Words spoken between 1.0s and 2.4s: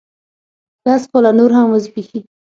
کاله نور هم وزبیښي